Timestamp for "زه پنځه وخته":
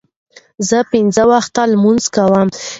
0.69-1.61